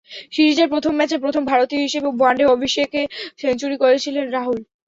[0.33, 3.01] সিরিজের প্রথম ম্যাচে প্রথম ভারতীয় হিসেবে ওয়ানডে অভিষেকে
[3.39, 4.59] সেঞ্চুরি করেছিলেন রাহুল।